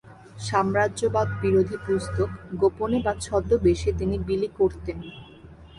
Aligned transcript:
সাম্রাজ্যবাদ 0.39 1.27
বিরোধী 1.41 1.77
পুস্তক 1.85 2.29
গোপনে 2.61 2.97
বা 3.05 3.13
ছদ্মবেশে 3.21 3.91
তিনি 3.99 4.15
বিলি 4.27 4.49
করতেন। 4.59 4.97